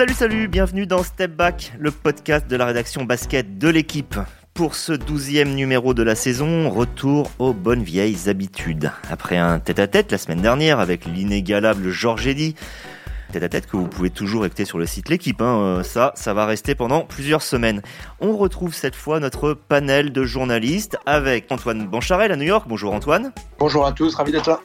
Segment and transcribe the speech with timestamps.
[0.00, 4.16] Salut, salut, bienvenue dans Step Back, le podcast de la rédaction basket de l'équipe.
[4.54, 8.92] Pour ce douzième numéro de la saison, retour aux bonnes vieilles habitudes.
[9.10, 12.54] Après un tête-à-tête la semaine dernière avec l'inégalable Georges Eddy,
[13.30, 15.42] tête-à-tête que vous pouvez toujours écouter sur le site L'équipe.
[15.42, 15.60] Hein.
[15.60, 17.82] Euh, ça, ça va rester pendant plusieurs semaines.
[18.20, 22.64] On retrouve cette fois notre panel de journalistes avec Antoine Bancharel à New York.
[22.66, 23.32] Bonjour Antoine.
[23.58, 24.60] Bonjour à tous, ravi d'être là.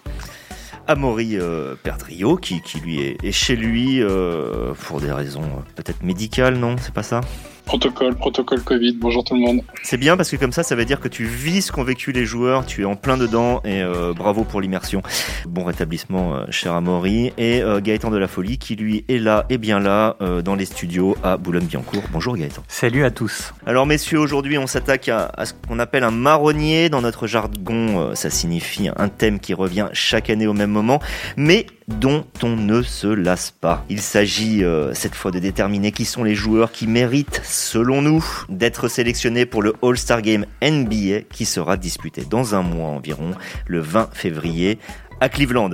[0.88, 6.56] Amaury euh, Perdrio, qui, lui est, chez lui euh, pour des raisons euh, peut-être médicales,
[6.56, 6.76] non?
[6.80, 7.22] C'est pas ça?
[7.66, 9.62] Protocole, protocole Covid, bonjour tout le monde.
[9.82, 12.12] C'est bien parce que comme ça, ça veut dire que tu vis ce qu'ont vécu
[12.12, 15.02] les joueurs, tu es en plein dedans et euh, bravo pour l'immersion.
[15.48, 17.34] Bon rétablissement, euh, cher Amaury.
[17.38, 20.66] Et euh, Gaëtan de la Folie qui lui est là et bien là dans les
[20.66, 22.04] studios à Boulogne-Billancourt.
[22.12, 22.62] Bonjour Gaëtan.
[22.68, 23.54] Salut à tous.
[23.66, 26.90] Alors messieurs, aujourd'hui on s'attaque à, à, ce qu'on appelle un marronnier.
[26.90, 31.00] Dans notre jargon, ça signifie un thème qui revient chaque année au même moment.
[31.36, 33.86] Mais dont on ne se lasse pas.
[33.90, 38.26] Il s'agit euh, cette fois de déterminer qui sont les joueurs qui méritent, selon nous,
[38.50, 43.32] d'être sélectionnés pour le All-Star Game NBA qui sera disputé dans un mois environ,
[43.68, 44.80] le 20 février
[45.20, 45.72] à Cleveland.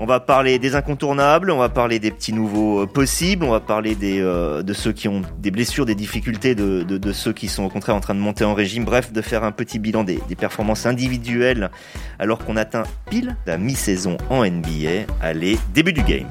[0.00, 3.60] On va parler des incontournables, on va parler des petits nouveaux euh, possibles, on va
[3.60, 7.68] parler euh, de ceux qui ont des blessures, des difficultés, de, ceux qui sont au
[7.68, 10.36] contraire en train de monter en régime, bref, de faire un petit bilan des, des
[10.36, 11.70] performances individuelles
[12.18, 15.06] alors qu'on atteint pile la mi-saison en NBA.
[15.20, 16.28] Allez, début du game.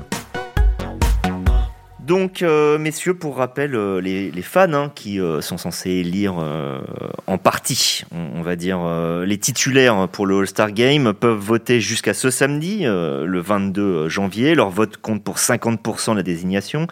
[2.08, 6.80] Donc, euh, messieurs, pour rappel, euh, les, fans hein, qui euh, sont censés lire euh,
[7.25, 8.80] en partie, on, va dire,
[9.25, 14.55] les titulaires pour le All-Star Game peuvent voter jusqu'à ce samedi, le 22 janvier.
[14.55, 16.88] Leur vote compte pour 50% de la désignation.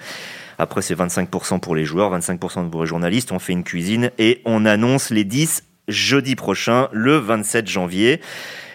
[0.57, 3.31] Après, c'est 25% pour les joueurs, 25% pour les journalistes.
[3.31, 8.19] On fait une cuisine et on annonce les 10 jeudi prochain, le 27 janvier.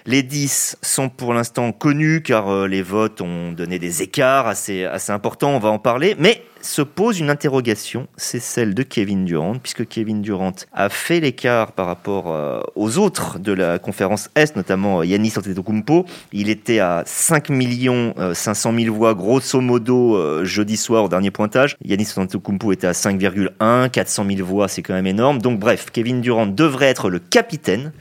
[0.06, 4.86] Les 10 sont pour l'instant connus car euh, les votes ont donné des écarts assez,
[5.08, 9.54] importants, on va en parler, mais se pose une interrogation, c'est celle de Kevin Durant,
[9.54, 14.56] puisque Kevin Durant a fait l'écart par rapport euh, aux autres de la conférence Est,
[14.56, 16.04] notamment Yannis Antetokounmpo.
[16.32, 21.30] Il était à 5 millions 500 000 voix, grosso modo, euh, jeudi soir au dernier
[21.30, 21.76] pointage.
[21.82, 25.40] Yannis Antetokounmpo était à 5,1, 400 000 voix, c'est quand même énorme.
[25.40, 27.92] Donc bref, Kevin Durant devrait être le capitaine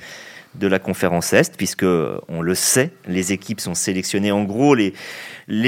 [0.59, 1.85] de la conférence Est, puisque
[2.27, 4.93] on le sait, les équipes sont sélectionnées en gros, les,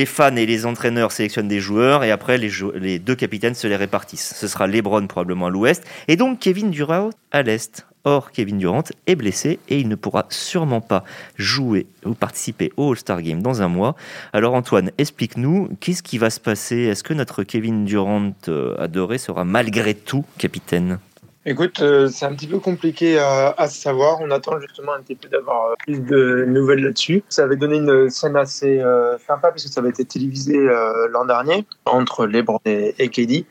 [0.06, 3.76] fans et les entraîneurs sélectionnent des joueurs et après les, les deux capitaines se les
[3.76, 4.36] répartissent.
[4.36, 7.86] Ce sera LeBron probablement à l'Ouest et donc Kevin Durant à l'Est.
[8.04, 11.04] Or, Kevin Durant est blessé et il ne pourra sûrement pas
[11.38, 13.96] jouer ou participer au All-Star Game dans un mois.
[14.34, 16.78] Alors Antoine, explique-nous, qu'est-ce qui va se passer?
[16.78, 20.98] Est-ce que notre Kevin Durant euh, adoré sera malgré tout capitaine?
[21.44, 24.22] Écoute, euh, c'est un petit peu compliqué à, à, savoir.
[24.22, 27.24] On attend justement un petit peu d'avoir plus de nouvelles là-dessus.
[27.30, 31.08] Ça avait donné une scène assez euh, sympa parce que ça avait été télévisé euh,
[31.10, 33.46] l'an dernier entre LeBron et, et KD.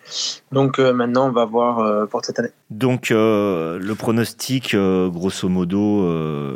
[0.52, 2.50] Donc euh, maintenant, on va voir euh, pour cette année.
[2.70, 6.08] Donc euh, le pronostic, grosso modo,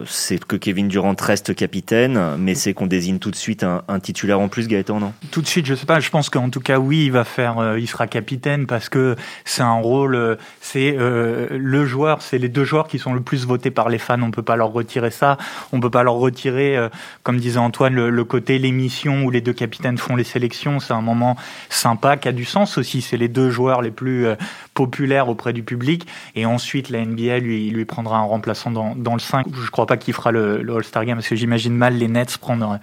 [0.07, 4.41] c'est que Kevin Durant reste capitaine, mais c'est qu'on désigne tout de suite un, titulaire
[4.41, 5.13] en plus, Gaëtan, non?
[5.31, 6.01] Tout de suite, je sais pas.
[6.01, 9.63] Je pense qu'en tout cas, oui, il va faire, il sera capitaine parce que c'est
[9.63, 13.89] un rôle, c'est le joueur, c'est les deux joueurs qui sont le plus votés par
[13.89, 14.21] les fans.
[14.23, 15.39] On peut pas leur retirer ça.
[15.73, 16.89] On peut pas leur retirer, euh,
[17.23, 20.81] comme disait Antoine, le, le côté l'émission où les deux capitaines font les sélections.
[20.81, 21.37] C'est un moment
[21.69, 23.03] sympa qui a du sens aussi.
[23.03, 24.37] C'est les deux joueurs les plus euh,
[24.75, 26.04] populaires auprès du public.
[26.35, 29.47] Et ensuite, la NBA lui, lui prendra un remplaçant dans, le 5.
[29.53, 32.39] Je crois pas qu'il fera le, le All-Star Game parce que j'imagine mal les Nets
[32.39, 32.79] prendre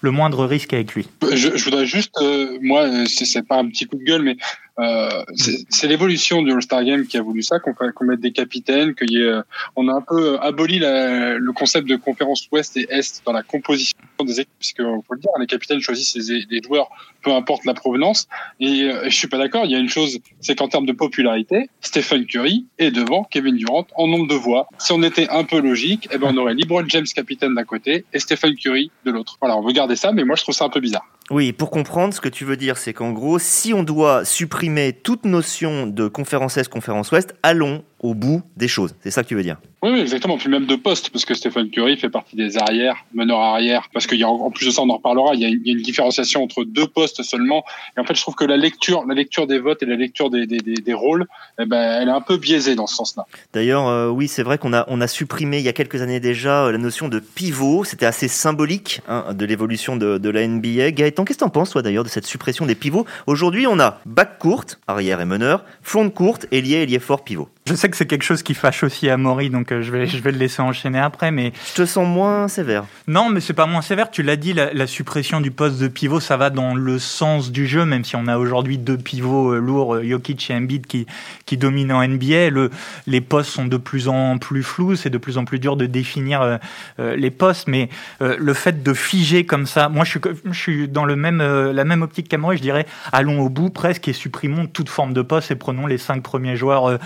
[0.00, 1.08] le moindre risque avec lui.
[1.32, 4.36] Je, voudrais juste, euh, moi, c'est pas un petit coup de gueule, mais
[4.78, 5.24] euh,
[5.70, 9.18] c'est l'évolution du All-Star Game qui a voulu ça, qu'on qu mette des capitaines, y
[9.18, 9.40] ait,
[9.74, 13.42] on a un peu aboli la, le concept de conférence Ouest et Est dans la
[13.42, 16.88] composition des équipes, puisque on peut le dire, les capitaines choisissent les, les joueurs,
[17.22, 18.28] peu importe la provenance.
[18.60, 19.64] Et euh, je suis pas d'accord.
[19.64, 23.56] Il y a une chose, c'est qu'en termes de popularité, Stephen Curry est devant Kevin
[23.56, 24.68] Durant en nombre de voix.
[24.78, 28.04] Si on était un peu logique, eh ben on aurait LeBron James capitaine d'un côté
[28.12, 29.36] et Stephen Curry de l'autre.
[29.40, 31.06] Voilà, on veut garder ça, mais moi je trouve ça un peu bizarre.
[31.30, 34.92] Oui, pour comprendre, ce que tu veux dire, c'est qu'en gros, si on doit supprimer
[34.92, 38.94] toute notion de conférence Est, conférence Ouest, allons au bout des choses.
[39.00, 39.56] C'est ça que tu veux dire?
[39.82, 40.36] Oui, exactement.
[40.36, 43.88] Puis même de poste, parce que Stephen Curry fait partie des arrières, meneurs arrière.
[43.92, 45.66] Parce qu'il y a, en plus de ça, on en reparlera, il y, a, il
[45.66, 47.64] y, a, une différenciation entre deux postes seulement.
[47.96, 50.30] Et en fait, je trouve que la lecture, la lecture des votes et la lecture
[50.30, 51.26] des, des, des, des rôles,
[51.60, 53.26] eh ben, elle est un peu biaisée dans ce sens-là.
[53.52, 56.20] D'ailleurs, euh, oui, c'est vrai qu'on a, on a supprimé il y a quelques années
[56.20, 57.84] déjà la notion de pivot.
[57.84, 60.90] C'était assez symbolique hein, de l'évolution de, de, la NBA.
[60.92, 63.06] Gaëtan, qu'est-ce que t'en penses, toi, d'ailleurs, de cette suppression des pivots?
[63.26, 67.48] Aujourd'hui, on a back courte, arrière et meneur, front courte, ailier, ailier fort, pivot.
[67.68, 70.06] Je sais que c'est quelque chose qui fâche aussi à Maury, donc euh, je vais,
[70.06, 71.52] je vais le laisser enchaîner après, mais...
[71.66, 72.84] Je te sens moins sévère.
[73.08, 74.08] Non, mais c'est pas moins sévère.
[74.12, 77.66] Tu l'as dit, la, suppression du poste de pivot, ça va dans le sens du
[77.66, 81.06] jeu, même si on a aujourd'hui deux pivots euh, lourds, euh, Jokic et Embiid, qui,
[81.44, 82.50] qui dominent en NBA.
[82.50, 82.70] Le,
[83.08, 85.86] les postes sont de plus en plus flous, c'est de plus en plus dur de
[85.86, 86.58] définir
[86.98, 87.88] les postes, mais
[88.20, 91.84] le fait de figer comme ça, moi je suis, je suis dans le même, la
[91.84, 95.50] même optique qu'Amory, je dirais, allons au bout presque et supprimons toute forme de poste
[95.50, 96.98] et prenons les cinq premiers joueurs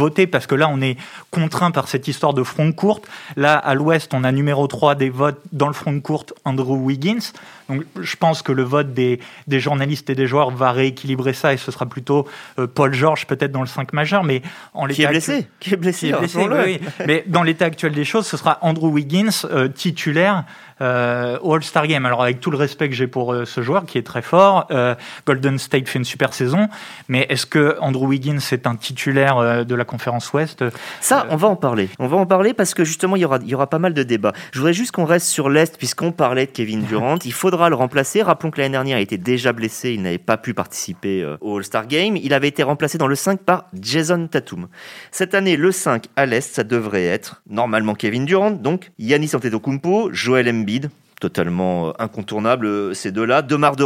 [0.00, 0.96] votés, parce que là on est
[1.30, 3.06] contraint par cette histoire de front courte.
[3.36, 7.32] Là, à l'ouest, on a numéro 3 des votes dans le front courte, Andrew Wiggins.
[7.70, 11.52] Donc, je pense que le vote des, des, journalistes et des joueurs va rééquilibrer ça
[11.52, 12.26] et ce sera plutôt
[12.58, 14.24] euh, Paul George peut-être dans le 5 majeur.
[14.24, 14.42] Mais
[14.74, 18.36] en qui est blessé, qui est blessé, oui, Mais dans l'état actuel des choses, ce
[18.36, 20.44] sera Andrew Wiggins euh, titulaire
[20.82, 22.06] euh, au All-Star Game.
[22.06, 24.66] Alors avec tout le respect que j'ai pour euh, ce joueur qui est très fort,
[24.70, 24.94] euh,
[25.26, 26.70] Golden State fait une super saison,
[27.06, 30.64] mais est-ce que Andrew Wiggins est un titulaire de la conférence Ouest?
[31.02, 31.90] Ça, on va en parler.
[31.98, 33.92] On va en parler parce que justement il y aura, il y aura pas mal
[33.92, 34.32] de débats.
[34.52, 37.18] Je voudrais juste qu'on reste sur l'Est puisqu'on parlait de Kevin Durant.
[37.26, 38.22] il faudra le remplacer.
[38.22, 41.86] Rappelons que l'année dernière il était déjà blessé, il n'avait pas pu participer au All-Star
[41.86, 42.16] Game.
[42.16, 44.68] Il avait été remplacé dans le 5 par Jason Tatum.
[45.10, 50.10] Cette année, le 5 à l'Est, ça devrait être normalement Kevin Durant, donc Yannis Antetokounmpo,
[50.12, 50.90] Joel Embiid
[51.20, 53.42] totalement euh, incontournable euh, ces deux-là.
[53.42, 53.84] Demar de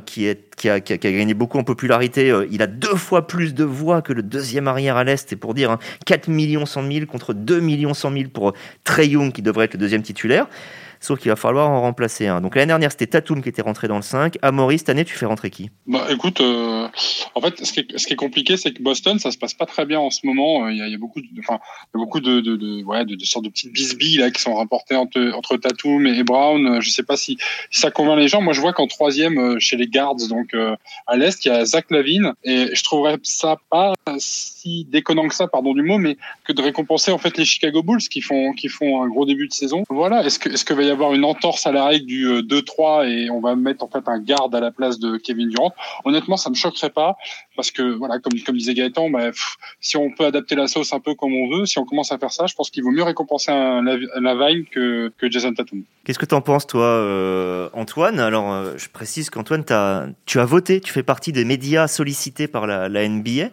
[0.00, 0.28] qui,
[0.68, 4.22] a, gagné beaucoup en popularité, euh, il a deux fois plus de voix que le
[4.22, 8.12] deuxième arrière à l'Est, c'est pour dire 4 millions 100 000 contre 2 millions 100
[8.12, 8.52] 000 pour
[8.84, 10.46] Trey Young, qui devrait être le deuxième titulaire.
[11.06, 12.40] Sauf qu'il va falloir en remplacer un.
[12.40, 14.38] Donc l'année dernière, c'était Tatum qui était rentré dans le 5.
[14.42, 15.70] Amaury, cette année, tu fais rentrer qui?
[15.86, 16.88] Bah écoute, euh,
[17.36, 20.00] en fait, ce qui est, compliqué, c'est que Boston, ça se passe pas très bien
[20.00, 20.66] en ce moment.
[20.66, 21.60] Euh, il y a, beaucoup, de, enfin,
[21.94, 25.30] beaucoup de, de, de, ouais, de, sortes de petites bisbilles là qui sont rapportées entre,
[25.36, 26.66] entre et Brown.
[26.66, 27.38] Euh, je sais pas si,
[27.70, 28.42] si ça convainc les gens.
[28.42, 30.56] Moi, je vois qu'en troisième chez les Guards, donc
[31.06, 35.36] à l'est, il y a Zach Lavine, et je trouverais ça pas si déconnant que
[35.36, 38.52] ça, pardon du mot, mais que de récompenser en fait les Chicago Bulls qui font
[38.54, 39.84] qui font un gros début de saison.
[39.88, 40.24] Voilà.
[40.24, 43.08] Est-ce que est-ce que va y avoir une entorse à la règle du 2-3 euh,
[43.08, 45.72] et on va mettre en fait un garde à la place de Kevin Durant
[46.04, 47.16] Honnêtement, ça me choquerait pas
[47.56, 49.30] parce que voilà, comme comme disait Gaëtan, bah,
[49.80, 52.18] si on peut adapter la sauce un peu comme on veut, si on commence à
[52.18, 55.82] faire ça, je pense qu'il vaut mieux récompenser un, Lavine que que Jason Tatum.
[56.04, 58.20] Qu'est-ce que tu en penses toi, euh, Antoine?
[58.20, 62.66] Alors, euh, je précise qu'Antoine, tu as voté, tu fais partie des médias sollicités par
[62.66, 63.48] la, NBA.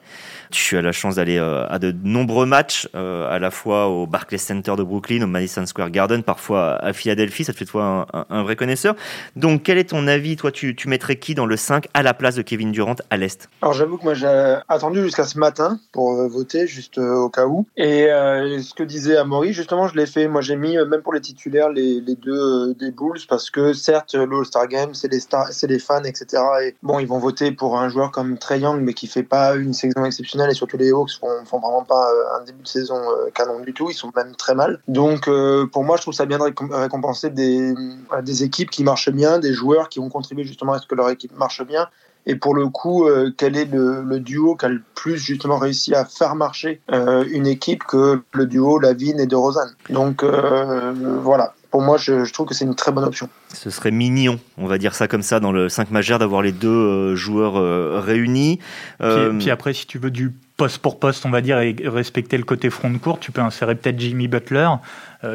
[0.52, 4.74] Tu as la chance d'aller à de nombreux matchs, à la fois au Barclays Center
[4.78, 7.23] de Brooklyn, au Madison Square Garden, parfois à Philadelphie.
[7.32, 8.96] Ça te fait toi un, vrai connaisseur.
[9.36, 12.14] Donc, quel est ton avis Toi, tu, tu, mettrais qui dans le 5 à la
[12.14, 13.50] place de Kevin Durant à l'Est?
[13.62, 17.46] Alors, j'avoue que moi, j'ai attendu jusqu'à ce matin pour euh, voter, juste au cas
[17.46, 17.66] où.
[17.78, 20.28] Et ce que disait Amaury, justement, je l'ai fait.
[20.28, 24.68] Moi, j'ai mis, même pour les titulaires, les, deux des Bulls, parce que certes, l'All-Star
[24.68, 25.20] Game, c'est les,
[25.52, 26.42] c'est les fans, etc.
[26.64, 29.56] Et bon, ils vont voter pour un joueur comme Trey Young, mais qui fait pas
[29.56, 32.68] une saison exceptionnelle et surtout les Hawks font, font vraiment pas euh, un début de
[32.68, 34.80] saison euh, canon du tout, ils sont même très mal.
[34.88, 37.74] Donc euh, pour moi, je trouve ça bien de récompenser des,
[38.24, 41.10] des équipes qui marchent bien, des joueurs qui ont contribué justement à ce que leur
[41.10, 41.88] équipe marche bien.
[42.26, 43.06] Et pour le coup,
[43.38, 47.84] quel est le, duo qui a le plus justement réussi à faire marcher une équipe
[47.84, 49.76] que le duo Lavine et de Rosanne?
[49.90, 53.28] Donc voilà, pour moi, je, trouve que c'est une très bonne option.
[53.54, 56.54] Ce serait mignon, on va dire ça comme ça, dans le 5 majeur, d'avoir les
[56.54, 57.56] deux joueurs
[58.02, 58.60] réunis.
[59.00, 62.44] puis, après, si tu veux du poste pour poste, on va dire, et respecter le
[62.44, 64.76] côté front de court, tu peux insérer peut-être Jimmy Butler, euh,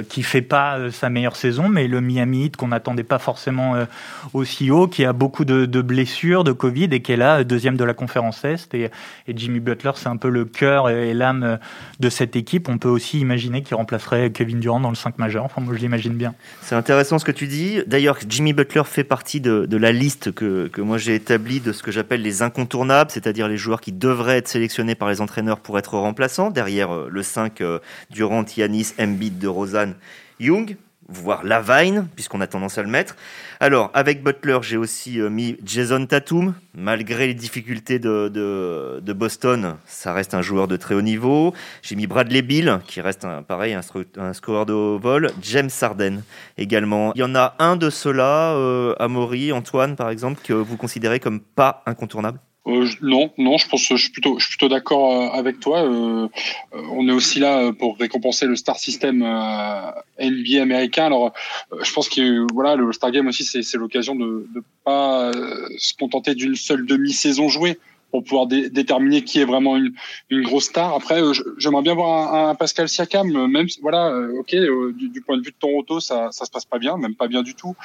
[0.07, 3.75] qui fait pas euh, sa meilleure saison, mais le Miami Heat qu'on n'attendait pas forcément
[3.75, 3.87] euh,
[4.35, 7.85] aussi haut, qui a beaucoup de, blessures, de Covid, et qui est là, deuxième de
[7.85, 8.75] la conférence Est.
[8.75, 8.91] Et,
[9.29, 11.59] Jimmy Butler, c'est un peu le cœur et, l'âme
[12.01, 12.69] de cette équipe.
[12.69, 15.45] On peut aussi imaginer qu'il remplacerait Kevin Durant dans le 5 majeur.
[15.45, 16.35] Enfin, moi, je l'imagine bien.
[16.61, 17.81] C'est intéressant ce que tu dis.
[17.87, 21.73] D'ailleurs, Jimmy Butler fait partie de, de la liste que, que moi j'ai établie de
[21.73, 25.61] ce que j'appelle les incontournables, c'est-à-dire les joueurs qui devraient être sélectionnés par les entraîneurs
[25.61, 26.51] pour être remplaçants.
[26.51, 27.63] Derrière le 5,
[28.11, 29.78] Durant, Yanis, Embiid, De Rosa
[30.41, 30.77] Young,
[31.09, 33.17] voire Lavine, puisqu'on a tendance à le mettre.
[33.61, 36.55] Alors, avec Butler, j'ai aussi euh, mis Jason Tatum.
[36.75, 41.55] Malgré les difficultés de, Boston, ça reste un joueur de très haut niveau.
[41.83, 45.31] J'ai mis Bradley Bill, qui reste un, pareil, un, scoreur de haut vol.
[45.43, 46.23] James Sarden
[46.57, 47.13] également.
[47.15, 51.21] Il y en a un de ceux-là, euh, Amaury, Antoine, par exemple, que vous considérez
[51.21, 52.39] comme pas incontournable?
[52.69, 55.83] Euh, non, non, je pense, je suis plutôt, je suis plutôt d'accord euh, avec toi.
[55.83, 56.29] Euh,
[56.73, 59.19] on est aussi là pour récompenser le star system
[60.21, 61.07] NBA américain.
[61.07, 61.33] Alors,
[61.81, 65.33] je pense que voilà, le Star Game aussi, c'est l'occasion de ne pas
[65.79, 67.79] se contenter d'une seule demi-saison jouée
[68.11, 69.93] pour pouvoir déterminer qui est vraiment une,
[70.31, 70.95] une grosse star.
[70.95, 74.55] Après, euh, j'aimerais bien voir un, un, Pascal Siakam, euh, même voilà, euh, ok,
[74.95, 77.43] du, point de vue de Toronto, ça, ça se passe pas bien, même pas bien
[77.43, 77.77] du tout.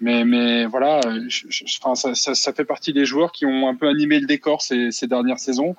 [0.00, 1.46] Mais, mais voilà, je,
[1.80, 4.60] enfin, ça, ça, ça, fait partie des joueurs qui ont un peu animé le décor
[4.60, 5.74] ces, ces dernières saisons.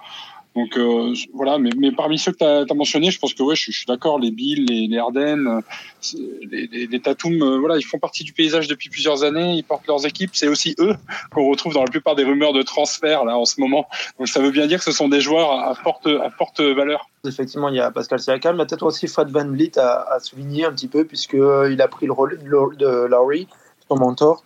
[0.56, 3.72] Donc euh, voilà, mais, parmi ceux que tu as, mentionnés, je pense que ouais, je,
[3.72, 6.18] suis d'accord, les Bills, les, les Ardennes, euh,
[6.52, 9.88] les, les, Tatum, euh, voilà, ils font partie du paysage depuis plusieurs années, ils portent
[9.88, 10.94] leurs équipes, c'est aussi eux
[11.32, 13.88] qu'on retrouve dans la plupart des rumeurs de transfert là en ce moment.
[14.20, 17.10] Donc ça veut bien dire que ce sont des joueurs à forte, à forte valeur.
[17.26, 20.66] Effectivement, il y a Pascal Siakam, mais peut-être aussi Fred Van Vliet à, à souligner
[20.66, 22.38] un petit peu puisqu'il a pris le rôle
[22.78, 23.48] de Lowry,
[23.88, 24.44] son mentor.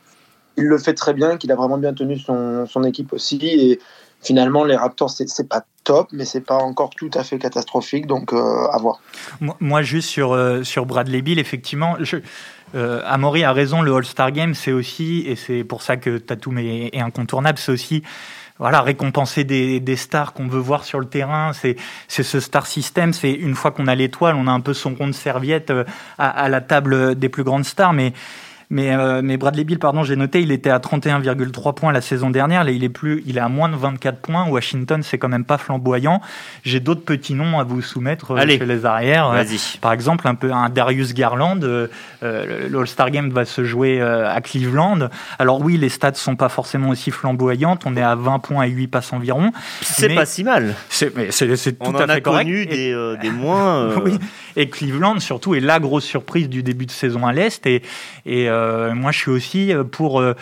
[0.57, 3.79] Il le fait très bien, qu'il a vraiment bien tenu son, son équipe aussi et
[4.21, 8.33] finalement les Raptors c'est pas top mais c'est pas encore tout à fait catastrophique donc
[8.33, 8.99] euh, à voir
[9.59, 12.17] moi juste sur euh, sur Bradley Bill effectivement je,
[12.75, 16.57] euh, Amaury a raison le All-Star Game c'est aussi et c'est pour ça que Tatum
[16.57, 18.03] est, incontournable c'est aussi
[18.57, 21.51] voilà, récompenser des, des stars qu'on veut voir sur le terrain.
[21.51, 21.75] C'est,
[22.07, 23.11] ce star system.
[23.11, 25.73] C'est une fois qu'on a l'étoile, on a un peu son rond de serviette
[26.17, 27.91] à, à, la table des plus grandes stars.
[27.91, 28.13] Mais
[28.69, 32.29] mais, euh, mais Bradley Bill, pardon, j'ai noté, il était à 31,3 points la saison
[32.29, 32.63] dernière.
[32.63, 34.47] Là, il est plus, il est à moins de 24 points.
[34.47, 36.21] Washington, c'est quand même pas flamboyant.
[36.63, 39.29] J'ai d'autres petits noms à vous soumettre euh, Allez, chez les arrières.
[39.29, 39.77] Vas-y.
[39.79, 41.59] Par exemple, un peu un Darius Garland.
[41.63, 41.87] Euh,
[42.69, 45.09] L'All-Star Game va se jouer euh, à Cleveland.
[45.39, 47.83] Alors oui, les stats sont pas forcément aussi flamboyantes.
[47.85, 49.51] On est à 20 points et 8 passes environ.
[49.81, 50.75] C'est pas si mal.
[50.89, 52.45] C'est tout On à en fait correct.
[52.45, 53.75] connu des, euh, des moins.
[53.91, 54.19] euh, oui.
[54.55, 57.65] Et Cleveland, surtout, est la grosse surprise du début de saison à l'Est.
[57.65, 57.81] Et,
[58.25, 58.54] et euh,
[58.93, 60.33] moi, je suis aussi pour, euh,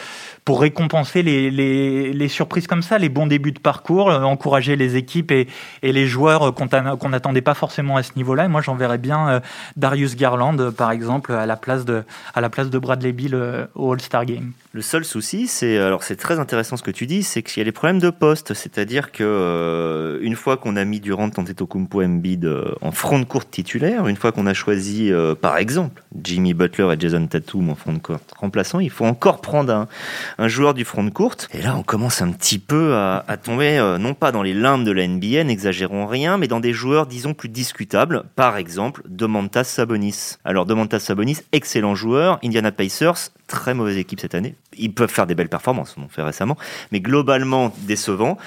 [0.45, 4.95] pour récompenser les, les, surprises comme ça, les bons débuts de parcours, euh, encourager les
[4.95, 5.47] équipes et,
[5.81, 8.47] et les joueurs qu'on n'attendait pas forcément à ce niveau-là.
[8.47, 9.39] Moi, j'enverrais bien euh,
[9.77, 13.37] Darius Garland, euh, par exemple, à la place de, à la place de Bradley Bill
[13.75, 14.51] au All-Star Game.
[14.73, 17.61] Le seul souci, c'est alors c'est très intéressant ce que tu dis, c'est qu'il y
[17.61, 22.45] a les problèmes de poste, c'est-à-dire que une fois qu'on a mis Durant, Antetokounmpo, Embiid
[22.45, 26.91] euh, en front de courte titulaire, une fois qu'on a choisi par exemple Jimmy Butler
[26.91, 29.87] et Jason Tatum en front de courte remplaçant, il faut encore prendre un,
[30.37, 31.49] un joueur du front de courte.
[31.53, 34.83] Et là, on commence un petit peu à, tomber euh, non pas dans les limbes
[34.83, 38.23] de la NBA, n'exagérons rien, mais dans des joueurs disons plus discutables.
[38.35, 40.37] Par exemple, Domantas Sabonis.
[40.43, 44.55] Alors Domantas Sabonis, excellent joueur, Indiana Pacers, très mauvaise équipe cette année.
[44.77, 46.57] Ils peuvent faire des belles performances, on en fait récemment,
[46.91, 48.37] mais globalement décevant.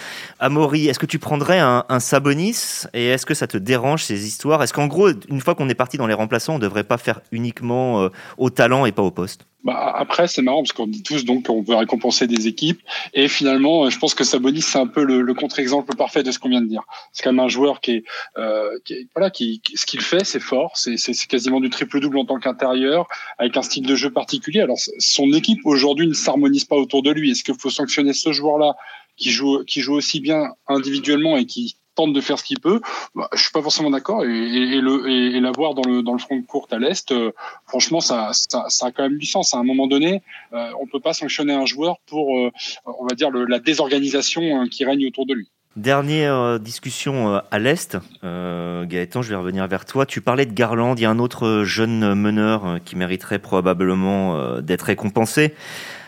[0.41, 4.27] Amaury, est-ce que tu prendrais un, un Sabonis et est-ce que ça te dérange ces
[4.27, 4.63] histoires?
[4.63, 6.99] Est-ce qu'en gros, une fois qu'on est parti dans les remplaçants, on ne devrait pas
[6.99, 9.47] faire uniquement euh, au talent et pas au poste?
[9.67, 12.81] Bah, après, c'est marrant parce qu'on dit tous donc qu'on veut récompenser des équipes.
[13.15, 16.39] Et finalement, je pense que Sabonis, c'est un peu le, le contre-exemple parfait de ce
[16.39, 16.85] qu'on vient de dire.
[17.13, 18.05] C'est quand même un joueur qui est,
[18.39, 20.71] euh, qui est- voilà, qui, qui- ce qu'il fait, c'est fort.
[20.77, 23.09] C'est, c'est, c'est quasiment du triple-double en tant qu'intérieur,
[23.39, 24.61] avec un style de jeu particulier.
[24.61, 27.33] Alors, son équipe aujourd'hui ne s'harmonise pas autour de lui.
[27.33, 28.77] Est-ce qu'il faut sanctionner ce joueur-là
[29.17, 32.81] qui joue, qui joue aussi bien individuellement et qui tente de faire ce qu'il peut
[33.15, 34.25] bah, Je suis pas forcément d'accord.
[34.25, 37.33] Et, et, et l'avoir dans le, front de courte à l'est, euh,
[37.67, 39.55] franchement, ça, a quand même du sens.
[39.55, 40.23] À un moment donné,
[40.53, 42.51] euh, on peut pas sanctionner un joueur pour, euh,
[42.85, 45.49] on va dire, la désorganisation euh, qui règne autour de lui.
[45.77, 47.99] Dernière euh, discussion à l'Est.
[48.23, 50.07] Gaëtan, je vais revenir vers toi.
[50.07, 50.95] Tu parlais de Garland.
[50.97, 55.55] Il y a un autre jeune meneur qui mériterait probablement d'être récompensé.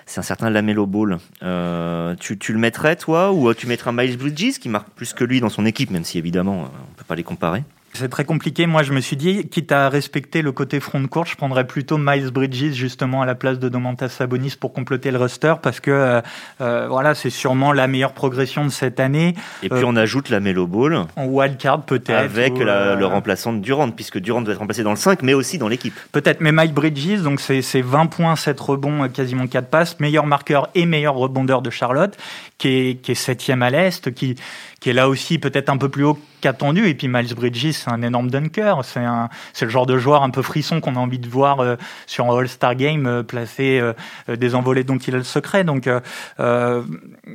[0.09, 1.19] C'est un certain Lamelo Ball.
[1.43, 4.89] Euh, tu, tu le mettrais, toi, ou euh, tu mettrais un Miles Bridges qui marque
[4.89, 7.63] plus que lui dans son équipe, même si évidemment, euh, on peut pas les comparer?
[7.99, 8.67] C'est très compliqué.
[8.67, 11.67] Moi, je me suis dit, quitte à respecter le côté front de court, je prendrais
[11.67, 15.81] plutôt Miles Bridges justement à la place de Domantas Sabonis pour compléter le roster parce
[15.81, 16.21] que euh,
[16.61, 19.35] euh, voilà, c'est sûrement la meilleure progression de cette année.
[19.65, 22.11] Et puis Euh, on ajoute Lamelo Ball En wildcard peut-être.
[22.19, 25.23] avec ou, la- le remplaçant de Durant, puisque Durant doit être remplacé dans le 5,
[25.23, 25.95] mais aussi dans l'équipe.
[26.13, 30.27] Peut-être, mais Mike Bridges, donc c'est c'est 20 points, 7 rebonds, quasiment 4 passes, meilleur
[30.27, 32.17] marqueur et meilleur rebondeur de Charlotte,
[32.59, 34.37] qui est, qui est septième à l'Est, qui,
[34.81, 36.87] qui est là aussi peut-être un peu plus haut qu'attendu.
[36.87, 38.85] Et puis Miles Bridges, c'est un énorme dunker.
[38.85, 41.61] C'est un, c'est le genre de joueur un peu frisson qu'on a envie de voir
[41.61, 43.93] euh, sur un All-Star Game euh, placer euh,
[44.29, 45.65] euh, des envolées dont il a le secret.
[45.65, 46.01] Donc, euh,
[46.39, 46.83] euh,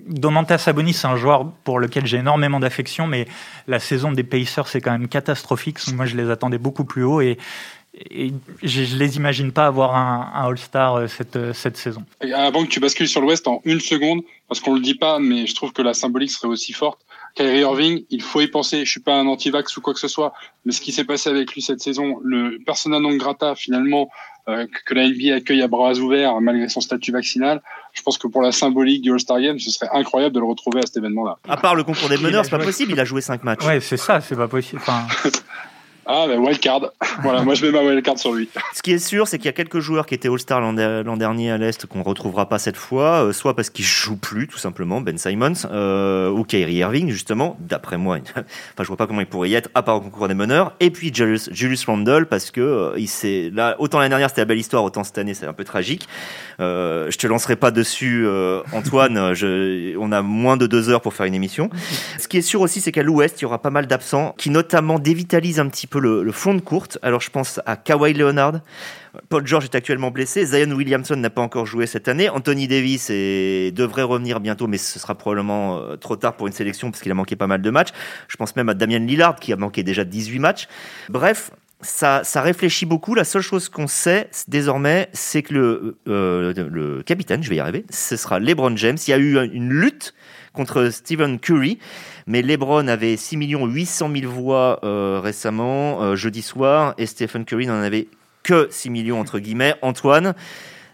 [0.07, 3.27] Domantas Sabonis, c'est un joueur pour lequel j'ai énormément d'affection, mais
[3.67, 5.79] la saison des Pacers, c'est quand même catastrophique.
[5.93, 7.37] Moi, je les attendais beaucoup plus haut et
[8.09, 8.33] et
[8.63, 12.03] je, je les imagine pas avoir un, un All-Star cette, cette saison.
[12.35, 15.45] Avant que tu bascules sur l'Ouest en une seconde, parce qu'on le dit pas, mais
[15.45, 16.99] je trouve que la symbolique serait aussi forte.
[17.35, 18.85] Kyrie Irving, il faut y penser.
[18.85, 20.33] Je suis pas un anti-vax ou quoi que ce soit,
[20.65, 24.09] mais ce qui s'est passé avec lui cette saison, le persona non grata finalement
[24.49, 27.61] euh, que- la NBA accueille à bras ouverts malgré son statut vaccinal,
[27.93, 30.79] je pense que pour la symbolique du All-Star Game, ce serait incroyable de le retrouver
[30.79, 31.37] à cet événement-là.
[31.47, 33.65] À part le concours des meneurs, c'est pas possible, il a joué 5 matchs.
[33.65, 34.81] Ouais, c'est ça, c'est pas possible.
[34.85, 35.07] Enfin,
[36.05, 36.91] Ah, ben wildcard.
[37.21, 38.49] voilà, moi je mets ma wildcard sur lui.
[38.73, 41.51] Ce qui est sûr, c'est qu'il y a quelques joueurs qui étaient All-Star l'an dernier
[41.51, 44.57] à l'Est qu'on ne retrouvera pas cette fois, euh, soit parce qu'ils jouent plus, tout
[44.57, 48.17] simplement, Ben Simons, euh, ou Kyrie Irving, justement, d'après moi.
[48.35, 48.43] enfin,
[48.79, 50.73] je vois pas comment il pourrait y être, à part au concours des meneurs.
[50.79, 54.45] Et puis Julius, Julius Randle, parce que euh, il là, autant l'année dernière c'était la
[54.45, 56.07] belle histoire, autant cette année c'est un peu tragique.
[56.59, 58.27] Je te lancerai pas dessus,
[58.73, 59.17] Antoine.
[59.99, 61.69] on a moins de deux heures pour faire une émission.
[62.17, 64.49] Ce qui est sûr aussi, c'est qu'à l'Ouest, il y aura pas mal d'absents qui
[64.49, 66.97] notamment dévitalisent un petit peu le, fond de courte.
[67.01, 68.61] Alors je pense à Kawhi Leonard.
[69.29, 70.45] Paul George est actuellement blessé.
[70.45, 72.29] Zion Williamson n'a pas encore joué cette année.
[72.29, 76.89] Anthony Davis devrait revenir bientôt, mais ce sera probablement euh, trop tard pour une sélection
[76.89, 77.89] parce qu'il a manqué pas mal de matchs.
[78.27, 80.67] Je pense même à Damien Lillard qui a manqué déjà 18 matchs.
[81.09, 81.51] Bref,
[81.83, 83.15] ça, réfléchit beaucoup.
[83.15, 87.59] La seule chose qu'on sait désormais, c'est que le, euh, le capitaine, je vais y
[87.59, 88.97] arriver, ce sera LeBron James.
[89.07, 90.13] Il y a eu une lutte
[90.53, 91.79] contre Stephen Curry.
[92.25, 97.67] Mais LeBron avait 6 800 000 voix euh, récemment, euh, jeudi soir, et Stephen Curry
[97.67, 98.07] n'en avait
[98.43, 99.75] que 6 millions, entre guillemets.
[99.81, 100.33] Antoine,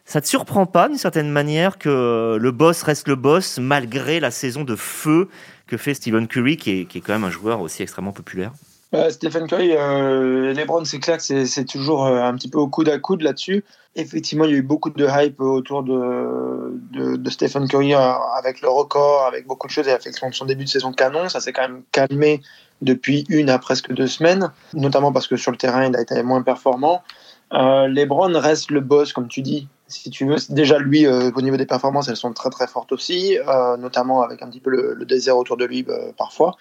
[0.06, 4.32] ça te surprend pas d'une certaine manière que le boss reste le boss malgré la
[4.32, 5.30] saison de feu
[5.68, 8.52] que fait Stephen Curry, qui est, qui est quand même un joueur aussi extrêmement populaire?
[8.92, 12.68] Bah, Stephen Curry, euh, LeBron, c'est clair que c'est toujours euh, un petit peu au
[12.68, 13.64] coude à coude là-dessus.
[13.96, 18.00] Effectivement, il y a eu beaucoup de hype autour de, de, de, Stephen Curry euh,
[18.38, 19.86] avec le record, avec beaucoup de choses.
[19.86, 21.30] Il a fait son début de saison canon.
[21.30, 22.42] Ça s'est quand même calmé
[22.82, 26.22] depuis une à presque deux semaines, notamment parce que sur le terrain, il a été
[26.24, 27.04] moins performant.
[27.54, 30.38] Euh, LeBron reste le boss, comme tu dis, si tu veux.
[30.50, 34.22] Déjà, lui, euh, au niveau des performances, elles sont très très fortes aussi, euh, notamment
[34.22, 36.56] avec un petit peu le, désert autour de lui euh, parfois.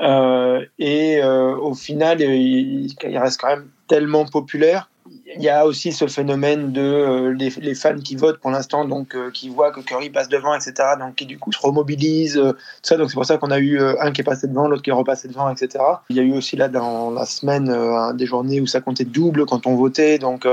[0.00, 4.88] Euh, et au final, il, reste quand même tellement populaire.
[5.36, 9.48] Il y a aussi ce phénomène de les, fans qui votent pour l'instant, donc qui
[9.48, 10.72] voient que Curry passe devant, etc.
[10.98, 12.34] Donc qui du coup se remobilisent.
[12.34, 14.82] tout ça, donc c'est pour ça qu'on a eu un qui est passé devant, l'autre
[14.82, 15.84] qui est repassé devant, etc.
[16.10, 19.46] Il y a eu aussi là dans la semaine des journées où ça comptait double
[19.46, 20.46] quand on votait, donc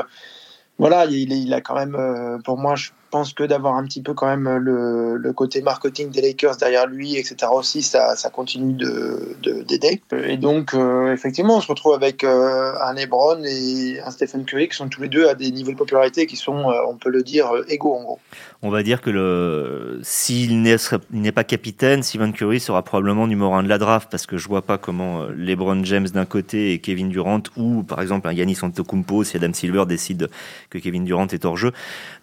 [0.77, 4.01] voilà, il, il, a quand même, euh, pour moi, je pense que d'avoir un petit
[4.01, 7.51] peu quand même le, le, côté marketing des Lakers derrière lui, etc.
[7.53, 9.35] aussi, ça, ça continue de
[9.67, 10.01] d'aider.
[10.25, 14.69] Et donc, euh, effectivement, on se retrouve avec euh, un LeBron et un Stephen Curry
[14.69, 17.09] qui sont tous les deux à des niveaux de popularité qui sont, euh, on peut
[17.09, 18.19] le dire, égaux en gros.
[18.63, 23.69] On va dire que s'il n'est pas capitaine, Stephen Curry sera probablement numéro un de
[23.69, 27.09] la draft parce que je vois pas comment euh, LeBron James d'un côté et Kevin
[27.09, 30.29] Durant ou par exemple un Giannis Antetokounmpo si Adam Silver décide
[30.71, 31.71] que Kevin Durant est hors jeu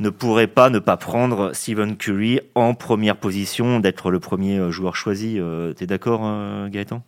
[0.00, 4.70] ne pourrait pas ne pas prendre Stephen Curry en première position, d'être le premier euh,
[4.70, 5.38] joueur choisi.
[5.38, 6.22] Euh, t'es d'accord,
[6.68, 7.02] Gaëtan?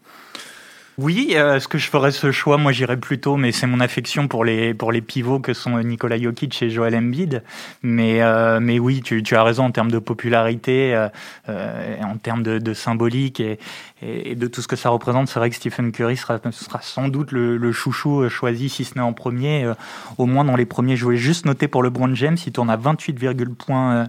[0.98, 2.56] Oui, euh, est-ce que je ferais ce choix?
[2.56, 6.18] Moi, j'irais plutôt, mais c'est mon affection pour les pour les pivots que sont Nikola
[6.18, 7.42] Jokic et Joel Embiid.
[7.82, 11.08] Mais euh, mais oui, tu, tu as raison en termes de popularité, euh,
[11.48, 13.58] euh en termes de, de symbolique et,
[14.02, 15.28] et, de tout ce que ça représente.
[15.28, 18.94] C'est vrai que Stephen Curry sera sera sans doute le, le chouchou choisi, si ce
[18.94, 19.74] n'est en premier, euh,
[20.18, 20.96] au moins dans les premiers.
[20.96, 23.14] Je voulais juste noter pour le LeBron James, il tourne à 28,
[23.54, 24.08] points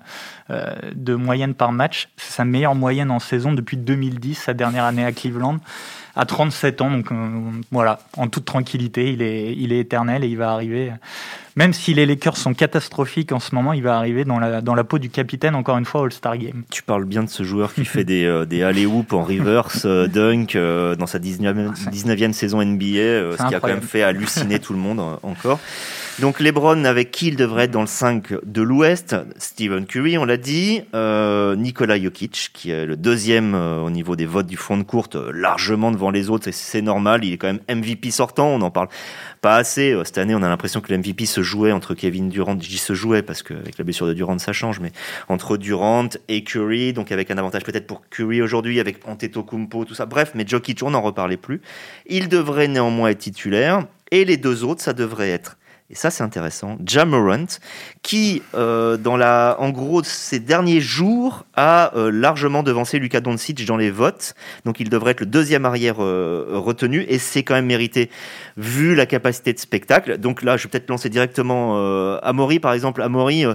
[0.50, 2.10] euh, de moyenne par match.
[2.18, 5.58] C'est sa meilleure moyenne en saison depuis 2010, sa dernière année à Cleveland
[6.18, 6.92] à 37 ans.
[6.92, 7.16] Donc euh,
[7.72, 10.92] voilà, en toute tranquillité, il est, il est éternel et il va arriver.
[11.58, 14.76] Même si les Lakers sont catastrophiques en ce moment, il va arriver dans la, dans
[14.76, 16.64] la peau du capitaine, encore une fois, All-Star Game.
[16.70, 20.06] Tu parles bien de ce joueur qui fait des, euh, des alley-oop en reverse, euh,
[20.06, 24.04] dunk, euh, dans sa 19e, 19e saison NBA, euh, ce qui a quand même fait
[24.04, 25.60] halluciner tout le monde encore.
[26.20, 29.16] Donc LeBron avec qui il devrait être dans le 5 de l'Ouest?
[29.38, 30.82] Stephen Curry, on l'a dit.
[30.94, 35.92] Nikola Jokic, qui est le deuxième au niveau des votes du fond de courte, largement
[35.92, 37.24] devant les autres, c'est normal.
[37.24, 38.88] Il est quand même MVP sortant, on n'en parle
[39.42, 39.96] pas assez.
[40.06, 42.94] Cette année, on a l'impression que le MVP se jouait entre Kevin Durant, dis se
[42.94, 44.92] jouait parce qu'avec la blessure de Durant, ça change, mais
[45.30, 49.96] entre Durant et Curry, donc avec un avantage peut-être pour Curry aujourd'hui, avec Antetokounmpo, tout
[49.96, 50.06] ça.
[50.06, 51.62] Bref, mais Jokic, on n'en reparlait plus.
[52.06, 53.86] Il devrait néanmoins être titulaire.
[54.12, 55.58] Et les deux autres, ça devrait être
[55.90, 57.46] et ça c'est intéressant, Jamorant,
[58.02, 63.66] qui euh, dans la, en gros ces derniers jours a euh, largement devancé Luka Doncic
[63.66, 67.06] dans les votes, donc il devrait être le deuxième arrière euh, retenu.
[67.08, 68.10] Et c'est quand même mérité
[68.58, 70.18] vu la capacité de spectacle.
[70.18, 71.78] Donc là je vais peut-être lancer directement
[72.18, 73.46] Amori par exemple, Amori,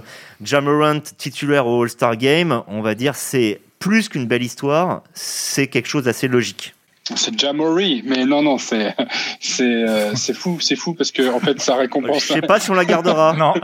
[0.41, 5.87] Jamorant titulaire au All-Star Game, on va dire c'est plus qu'une belle histoire, c'est quelque
[5.87, 6.73] chose d'assez logique.
[7.03, 8.95] C'est Jamori, mais non, non, c'est
[9.41, 12.23] c'est euh, c'est fou, c'est fou parce que en fait, ça récompense.
[12.27, 13.33] Je sais pas si on la gardera.
[13.33, 13.53] non.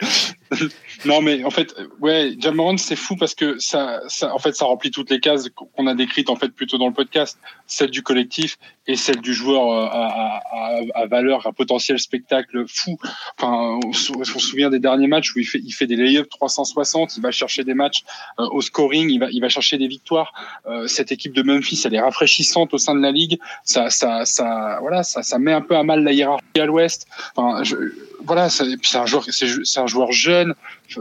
[1.04, 4.64] non, mais en fait, ouais, Jamoran, c'est fou parce que ça, ça, en fait, ça
[4.64, 8.02] remplit toutes les cases qu'on a décrites en fait plutôt dans le podcast, celle du
[8.02, 12.96] collectif et celle du joueur euh, à, valeur, à potentiel spectacle fou.
[13.38, 17.16] Enfin, on, se souvient des derniers matchs où il fait, il fait des lay-ups 360,
[17.16, 18.04] il va chercher des matchs
[18.38, 20.32] euh, au scoring, il va, il va chercher des victoires.
[20.66, 23.38] Euh, cette équipe de Memphis, elle est rafraîchissante au sein de la ligue.
[23.62, 27.06] Ça, ça, ça, voilà, ça, ça met un peu à mal la hiérarchie à l'Ouest.
[27.36, 27.76] Enfin, je,
[28.20, 30.37] voilà, c'est un joueur, c'est un joueur jeune,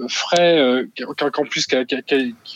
[0.07, 0.87] frais, euh,
[1.33, 1.75] qu'en plus qui,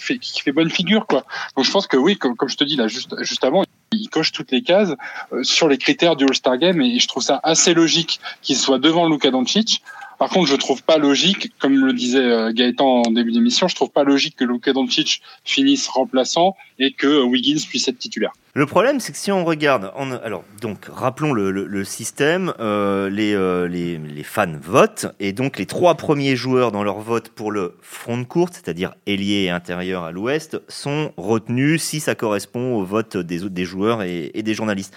[0.02, 1.26] fait, qui fait bonne figure, quoi.
[1.56, 4.10] Donc je pense que oui, comme, comme je te dis là juste, juste avant, il
[4.10, 4.94] coche toutes les cases
[5.34, 8.80] euh, sur les critères du All-Star Game et je trouve ça assez logique qu'il soit
[8.80, 9.82] devant Luka Doncic.
[10.22, 13.74] Par contre, je trouve pas logique, comme le disait euh, Gaëtan en début d'émission, je
[13.74, 18.32] trouve pas logique que Luka Doncic finisse remplaçant et que Wiggins puisse être titulaire.
[18.54, 19.92] Le problème, c'est que si on regarde,
[20.24, 25.66] alors donc rappelons le, système, euh, les, euh, les, les, fans votent et donc les
[25.66, 30.04] trois premiers joueurs dans leur vote pour le front de courte, c'est-à-dire ailier et intérieur
[30.04, 34.94] à l'ouest, sont retenus si ça correspond au vote des des joueurs et des journalistes.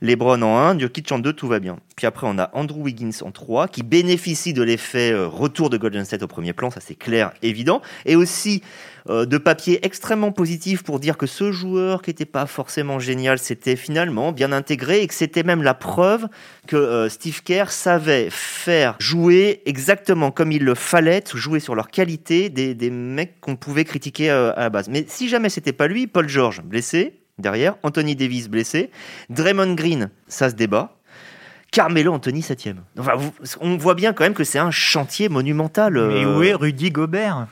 [0.00, 1.78] LeBron en 1, Jokic en 2, tout va bien.
[1.96, 5.76] Puis après, on a Andrew Wiggins en 3, qui bénéficie de l'effet euh, retour de
[5.76, 7.82] Golden State au premier plan, ça c'est clair, évident.
[8.06, 8.62] Et aussi
[9.10, 13.38] euh, de papier extrêmement positif pour dire que ce joueur qui n'était pas forcément génial,
[13.38, 16.28] c'était finalement bien intégré et que c'était même la preuve
[16.66, 21.88] que euh, Steve Kerr savait faire jouer exactement comme il le fallait, jouer sur leur
[21.88, 24.88] qualité des, mecs qu'on pouvait critiquer à la base.
[24.88, 28.90] Mais si jamais c'était pas lui, Paul George blessé, derrière, Anthony Davis blessé,
[29.30, 30.94] Draymond Green, ça se débat.
[31.70, 33.12] Carmelo Anthony 7 Enfin,
[33.60, 35.92] on voit bien quand même que c'est un chantier monumental.
[35.92, 37.46] Mais où est Rudy Gobert?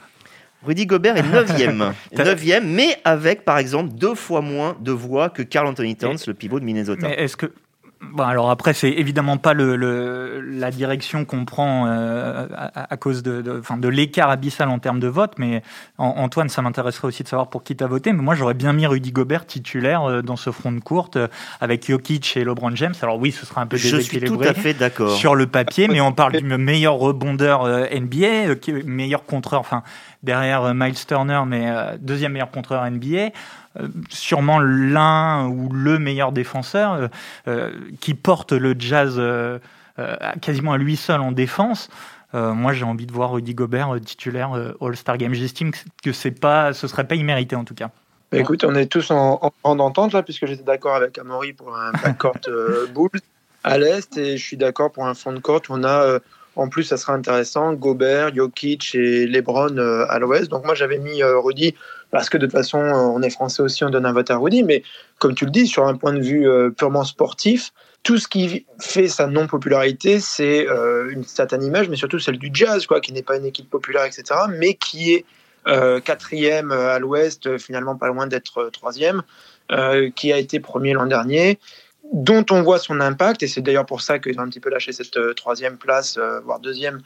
[0.65, 1.93] Rudy Gobert est 9e.
[2.15, 6.35] 9e, mais avec, par exemple, deux fois moins de voix que Carl Anthony Towns, le
[6.35, 7.09] pivot de Minnesota.
[7.09, 7.53] Mais est-ce que
[8.13, 13.23] Bon, alors après, c'est évidemment pas le, le, la direction qu'on prend euh, à, cause
[13.23, 15.63] de, de, enfin, de l'écart abyssal en termes de vote, mais
[15.99, 18.13] Antoine, ça m'intéresserait aussi de savoir pour qui tu as voté.
[18.13, 21.29] Mais moi, j'aurais bien mis Rudy Gobert titulaire euh, dans ce front de courte euh,
[21.61, 22.95] avec Jokic et LeBron James.
[23.03, 24.21] Alors oui, ce sera un peu déséquilibré.
[24.21, 25.17] Je suis tout à fait d'accord.
[25.17, 29.83] Sur le papier, mais on parle du meilleur rebondeur NBA, meilleur contreur, enfin,
[30.23, 33.31] derrière Miles Turner, mais deuxième meilleur contreur NBA.
[33.81, 37.09] Euh, sûrement l'un ou le meilleur défenseur euh,
[37.49, 39.21] euh, qui porte le jazz
[40.43, 41.89] quasiment à lui seul en défense.
[42.35, 45.33] moi, j'ai envie de voir Rudy Gobert titulaire All-Star Game.
[45.33, 47.91] J'estime que c'est pas, ce serait pas immérité en tout cas.
[48.31, 51.75] Bah, écoute, on est tous en, en, entente là, puisque j'étais d'accord avec Amaury pour
[51.75, 52.37] un backcourt
[52.95, 53.21] Bulls
[53.65, 55.63] à l'est, et je suis d'accord pour un front de court.
[55.71, 56.19] On a,
[56.57, 60.51] en plus, ça sera intéressant, Gobert, Jokic et LeBron à l'ouest.
[60.51, 61.75] Donc moi, j'avais mis Rudy
[62.11, 64.63] parce que de toute façon, on est français aussi, on donne un vote à Rudy,
[64.63, 64.83] mais
[65.19, 68.67] comme tu le dis, sur un point de vue euh, purement sportif, tout ce qui
[68.81, 73.13] fait sa non-popularité, c'est euh, une certaine image, mais surtout celle du jazz, quoi, qui
[73.13, 75.25] n'est pas une équipe populaire, etc., mais qui est
[75.67, 79.23] euh, quatrième à l'ouest, finalement pas loin d'être troisième,
[80.15, 81.59] qui a été premier l'an dernier,
[82.13, 84.71] dont on voit son impact, et c'est d'ailleurs pour ça qu'ils ont un petit peu
[84.71, 87.01] lâché cette troisième place, voire deuxième,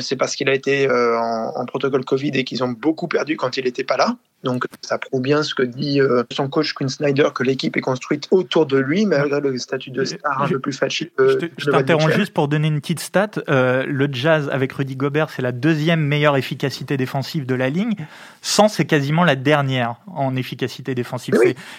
[0.00, 3.56] c'est parce qu'il a été en, en, protocole Covid et qu'ils ont beaucoup perdu quand
[3.56, 4.16] il n'était pas là.
[4.44, 7.80] Donc ça prouve bien ce que dit euh, son coach Quinn Snyder, que l'équipe est
[7.80, 11.10] construite autour de lui, malgré le statut de star un peu plus fâché.
[11.18, 13.30] je t'interromps juste pour donner une petite stat.
[13.48, 17.94] Euh, le Jazz avec Rudy Gobert, c'est la deuxième meilleure efficacité défensive de la ligne.
[18.42, 21.34] Sans, c'est quasiment la dernière en efficacité défensive.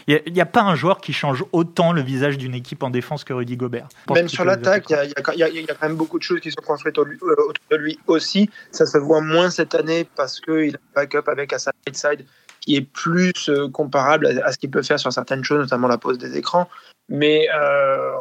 [0.08, 3.24] Il n'y a, pas un joueur qui change autant le visage d'une équipe en défense
[3.24, 3.88] que Rudy Gobert.
[4.14, 4.96] Même sur l'attaque, il
[5.38, 8.50] y, a quand même beaucoup de choses qui sont construites autour de lui aussi.
[8.72, 12.26] Ça se voit moins cette année parce qu'il a backup avec Assad Side
[12.68, 15.98] qui est plus euh, comparable à, ce qu'il peut faire sur certaines choses, notamment la
[15.98, 16.68] pose des écrans.
[17.08, 18.12] Mais euh,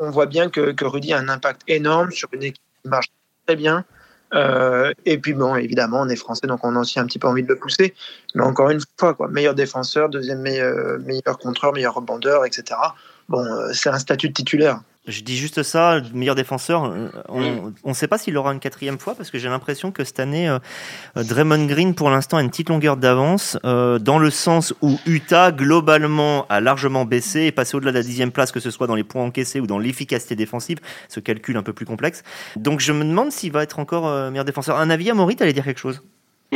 [0.00, 3.12] on, voit bien que, que, Rudy a un impact énorme sur une équipe qui marche
[3.46, 3.84] très bien.
[4.34, 7.28] Euh, et puis bon, évidemment, on est français, donc on a aussi un petit peu
[7.28, 7.94] envie de le pousser.
[8.34, 12.80] Mais encore une fois, quoi, meilleur défenseur, deuxième meilleur, meilleur contreur, meilleur rebondeur, etc.
[13.28, 14.80] Bon, c'est un statut de titulaire.
[15.08, 16.84] Je dis juste ça, meilleur défenseur.
[16.84, 20.04] Euh, on ne sait pas s'il aura une quatrième fois parce que j'ai l'impression que
[20.04, 20.60] cette année, euh,
[21.16, 25.50] euh, Draymond Green pour l'instant a une petite longueur d'avance dans le sens où Utah
[25.50, 28.94] globalement a largement baissé et passé au-delà de la dixième place, que ce soit dans
[28.94, 32.22] les points encaissés ou dans l'efficacité défensive, ce calcul un peu plus complexe.
[32.54, 34.78] Donc je me demande s'il va être encore meilleur défenseur.
[34.78, 36.00] Un avis à Maury, allais dire quelque chose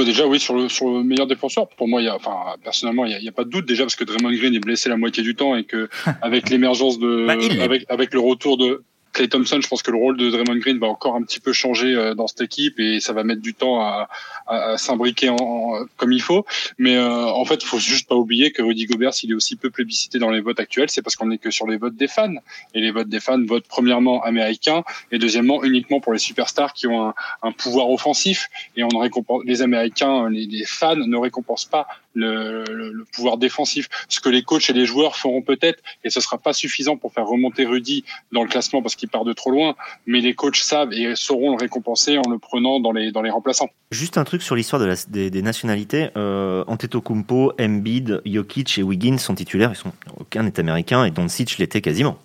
[0.04, 3.04] déjà, oui, sur le, sur le meilleur défenseur, pour moi, il y a, enfin, personnellement,
[3.04, 3.66] il n'y a, a, pas de doute.
[3.66, 5.88] Déjà parce que Draymond Green est blessé la moitié du temps et que
[6.22, 8.84] avec l'émergence de, bah, avec, avec le retour de,
[9.16, 11.54] Clay Thompson, je pense que le rôle de Draymond Green va encore un petit peu
[11.54, 14.10] changer dans cette équipe et ça va mettre du temps à,
[14.46, 16.44] à, s'imbriquer en, comme il faut.
[16.76, 19.70] Mais en fait, il faut juste pas oublier que Rudy Gobert, s'il est aussi peu
[19.70, 22.34] plébiscité dans les votes actuels, c'est parce qu'on n'est que sur les votes des fans.
[22.74, 26.86] Et les votes des fans votent premièrement américains et deuxièmement uniquement pour les superstars qui
[26.86, 28.50] ont un, un pouvoir offensif.
[28.76, 33.88] Et on récompense les Américains, les, les fans ne récompensent pas le, le, pouvoir défensif.
[34.08, 37.12] Ce que les coachs et les joueurs feront peut-être, et ce sera pas suffisant pour
[37.12, 39.76] faire remonter Rudy dans le classement parce qu'il part de trop loin,
[40.06, 43.30] mais les coachs savent et sauront le récompenser en le prenant dans les, dans les
[43.30, 43.68] remplaçants.
[43.90, 46.08] Juste un truc sur l'histoire de des, des, nationalités.
[46.16, 49.70] Euh, Antetokounmpo, Embiid, Jokic et Wiggins sont titulaires.
[49.72, 52.18] Ils sont, aucun n'est américain et Doncic l'était quasiment.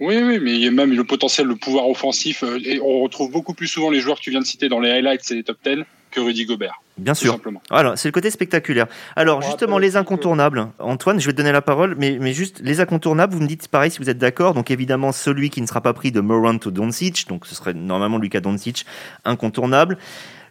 [0.00, 2.42] Oui, oui, mais il y a même le potentiel, le pouvoir offensif.
[2.42, 4.80] Euh, et on retrouve beaucoup plus souvent les joueurs que tu viens de citer dans
[4.80, 6.80] les highlights et les top 10 que Rudy Gobert.
[6.96, 7.40] Bien sûr.
[7.70, 8.86] Alors, c'est le côté spectaculaire.
[9.16, 10.68] Alors, justement, les incontournables.
[10.78, 13.66] Antoine, je vais te donner la parole, mais, mais juste les incontournables, vous me dites
[13.66, 14.54] pareil si vous êtes d'accord.
[14.54, 17.74] Donc, évidemment, celui qui ne sera pas pris de Morant ou Doncic, donc ce serait
[17.74, 18.86] normalement Lucas Doncic,
[19.24, 19.98] incontournable.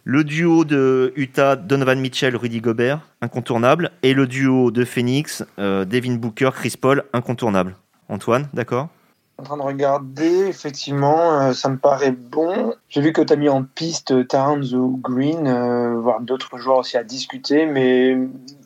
[0.06, 3.90] Le duo de Utah, Donovan Mitchell, Rudy Gobert, incontournable.
[4.02, 7.74] Et le duo de Phoenix, euh, Devin Booker, Chris Paul, incontournable.
[8.10, 8.90] Antoine, d'accord?
[9.38, 12.74] En train de regarder, effectivement, euh, ça me paraît bon.
[12.88, 16.78] J'ai vu que tu as mis en piste Towns ou Green, euh, voire d'autres joueurs
[16.78, 18.16] aussi à discuter, mais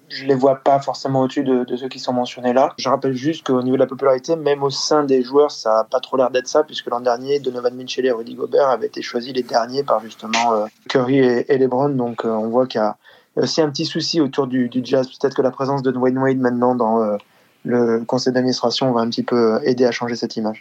[0.09, 2.75] je les vois pas forcément au-dessus de, ceux qui sont mentionnés là.
[2.79, 5.85] Je rappelle juste qu'au niveau de la popularité, même au sein des joueurs, ça n'a
[5.85, 9.01] pas trop l'air d'être ça, puisque l'an dernier, Donovan Mitchell et Rudy Gobert avaient été
[9.01, 12.97] choisis les derniers par justement euh, Curry et, LeBron, donc on voit qu'il y a
[13.37, 15.09] aussi un petit souci autour du, du Jazz.
[15.09, 17.19] Peut-être que la présence de Dwayne Wade maintenant dans
[17.65, 20.61] le conseil d'administration va un petit peu aider à changer cette image.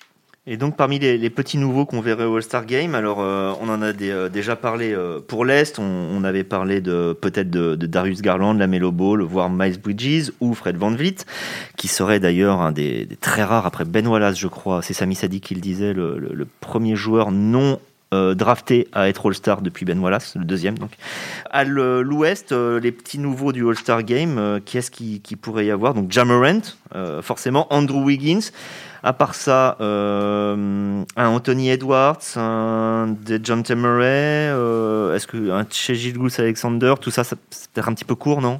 [0.49, 3.81] Et donc parmi les, petits nouveaux qu'on verrait au All-Star Game, alors euh, on en
[3.81, 8.53] a euh, déjà parlé euh, pour l'Est, on, avait parlé de peut-être de, Darius Garland,
[8.53, 11.17] la Melo Ball, voire Miles Bridges ou Fred Van Vliet,
[11.75, 15.41] qui serait d'ailleurs un des, très rares, après Ben Wallace je crois, c'est Sami Sadi
[15.41, 17.77] qui le disait, le, premier joueur non
[18.11, 20.91] drafté à être All-Star depuis Ben Wallace, le deuxième donc.
[21.49, 25.93] À l'ouest, les petits nouveaux du All-Star Game, qui est-ce qui, pourrait y avoir?
[25.93, 26.61] Donc Jamarant,
[27.21, 28.51] forcément, Andrew Wiggins,
[29.03, 36.95] à part ça, euh, un Anthony Edwards, un John euh, est-ce que un chez Alexander,
[36.99, 37.37] tout ça, c'est
[37.73, 38.59] peut-être un petit peu court, non?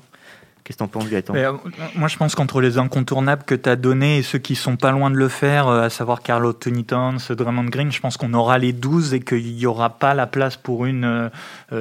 [0.67, 1.34] Qu'est-ce que t'en penses, Gaëtan?
[1.34, 1.53] Euh,
[1.95, 4.91] Moi, je pense qu'entre les incontournables que tu as donnés et ceux qui sont pas
[4.91, 8.58] loin de le faire, à savoir Carlo Tony Towns, Draymond Green, je pense qu'on aura
[8.58, 11.32] les 12 et qu'il n'y aura pas la place pour une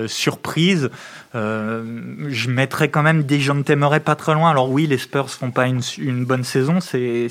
[0.07, 0.89] surprise.
[1.37, 1.83] Euh,
[2.29, 4.51] je mettrais quand même des gens Temeray pas très loin.
[4.51, 7.29] Alors oui, les Spurs font pas une, bonne saison, c'est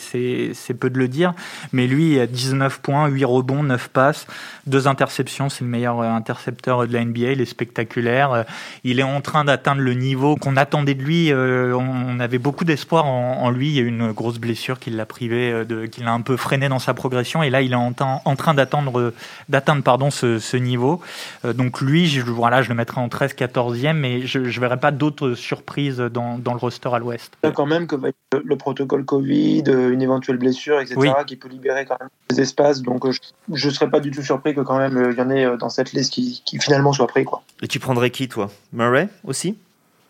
[0.80, 1.34] peu de le dire,
[1.74, 4.28] mais lui a 19 points, 8 rebonds, 9 passes,
[4.68, 8.32] 2 interceptions, c'est le meilleur euh, intercepteur de la NBA, il est spectaculaire.
[8.34, 8.44] Euh,
[8.84, 11.32] il est en train d'atteindre le niveau qu'on attendait de lui.
[11.46, 13.70] On avait beaucoup d'espoir en, lui.
[13.70, 16.38] Il y a eu une grosse blessure qui l'a privé, de, qui l'a un peu
[16.38, 19.14] freiné dans sa progression, et là il est en, en train d'attendre
[19.50, 21.02] d'atteindre pardon ce, ce niveau.
[21.44, 24.92] Donc lui, je, voilà, je le mettrais en 13, 14e mais je ne verrai pas
[24.92, 27.34] d'autres surprises dans, dans, le roster à l'ouest.
[27.44, 27.96] Il y a quand même que
[28.44, 32.82] le protocole Covid, une éventuelle blessure, etc., qui peut libérer quand même des espaces.
[32.82, 33.06] Donc
[33.52, 35.58] je ne serais pas du tout surpris que quand même il y en ait euh,
[35.58, 37.26] dans cette liste qui, qui finalement soit pris.
[37.26, 37.44] Quoi.
[37.62, 38.50] Et tu prendrais qui, toi?
[38.74, 39.58] Murray aussi?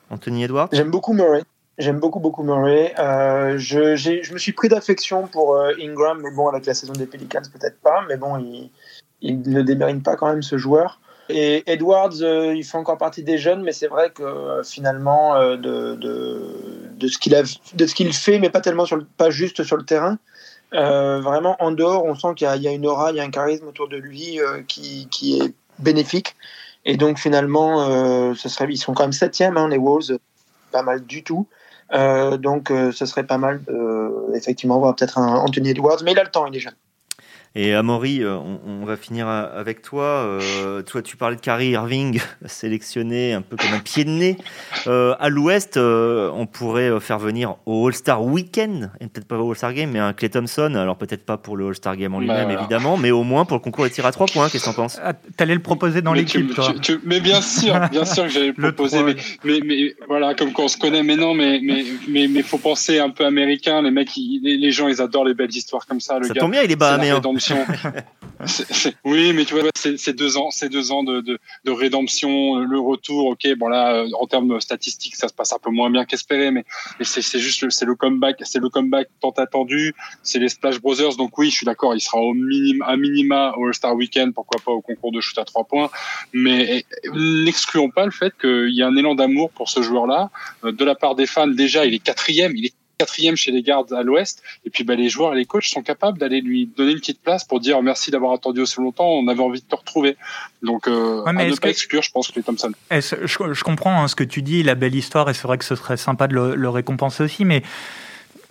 [0.09, 0.69] Anthony Edwards?
[0.71, 1.43] J'aime beaucoup Murray.
[1.77, 2.93] J'aime beaucoup, beaucoup Murray.
[2.99, 6.93] Euh, je, je, me suis pris d'affection pour euh, Ingram, mais bon, avec la saison
[6.93, 8.05] des Pelicans, peut-être pas.
[8.07, 8.69] Mais bon, il,
[9.21, 11.01] il ne démérite pas quand même ce joueur.
[11.27, 15.95] Et Edwards, euh, il fait encore partie des jeunes, mais c'est vrai que finalement, de,
[15.95, 16.41] de,
[16.91, 17.43] de, ce qu'il a,
[18.13, 20.17] fait, mais pas tellement sur pas juste sur le terrain,
[20.71, 23.31] vraiment en dehors, on sent qu'il y, y, a une aura, il y a un
[23.31, 26.35] charisme autour de lui qui, qui, est bénéfique.
[26.85, 30.19] Et donc finalement, ce serait, ils sont quand même septième, hein, les Wolves,
[30.71, 31.47] pas mal du tout.
[31.91, 33.61] donc ce serait pas mal,
[34.33, 36.75] effectivement, voir peut-être un Anthony Edwards, mais il a le temps, il est jeune.
[37.57, 40.03] Et Amaury, euh, on, va finir avec toi.
[40.03, 44.37] Euh, toi, tu parlais de Kyrie Irving, sélectionné un peu comme un pied de nez.
[44.87, 49.73] Euh, à l'Ouest, on pourrait faire venir au All-Star Weekend, et peut-être pas au All-Star
[49.73, 50.75] Game, mais un Clay Thompson.
[50.75, 53.55] Alors peut-être pas pour le All-Star Game en lui-même, bah, évidemment, mais au moins pour
[53.55, 54.49] le concours des tirs à trois points.
[54.49, 54.99] Qu'est-ce que t'en penses?
[55.01, 56.73] Ah, T'allais le proposer dans l'équipe, toi.
[57.05, 59.01] mais bien sûr, bien sûr que j'allais le proposer.
[59.45, 62.57] mais, mais, voilà, comme quand on se connaît, mais non, mais mais mais, mais faut
[62.57, 63.81] penser un peu américain.
[63.81, 66.19] Les mecs, les, gens, ils adorent les belles histoires comme ça.
[66.19, 67.21] Le ça tombe bien, il est bahaméen.
[69.05, 72.79] oui, mais tu vois, c'est deux ans, c'est deux ans de, de, de, rédemption, le
[72.79, 73.27] retour.
[73.27, 76.51] Ok, bon là, euh, en termes statistiques, ça se passe un peu moins bien qu'espéré,
[76.51, 76.65] mais,
[77.01, 79.93] c'est juste, c'est le comeback, c'est le comeback tant attendu.
[80.23, 83.53] C'est les Splash Brothers, donc oui, je suis d'accord, il sera au minima, à minima
[83.57, 85.89] au All Star Weekend, pourquoi pas au concours de shoot à trois points.
[86.33, 90.29] Mais n'excluons pas le fait qu'il y a un élan d'amour pour ce joueur-là
[90.63, 91.47] euh, de la part des fans.
[91.47, 94.41] Déjà, il est quatrième, il est quatrième chez les gardes à l'Ouest.
[94.65, 97.21] Et puis bah, les joueurs et les coachs sont capables d'aller lui donner une petite
[97.21, 100.17] place pour dire merci d'avoir attendu aussi longtemps, on avait envie de te retrouver.
[100.61, 102.71] Donc euh, à ne pas exclure, je pense, que les Thompson.
[102.91, 105.65] Je, je, comprends hein, ce que tu dis, la belle histoire, et c'est vrai que
[105.65, 107.63] ce serait sympa de le, le récompenser aussi, mais